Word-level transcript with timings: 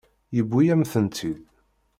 Yewwi-yam-tent-id. 0.35 1.39